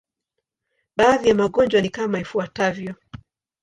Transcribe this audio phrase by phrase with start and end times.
[0.97, 2.95] Baadhi ya magonjwa ni kama ifuatavyo.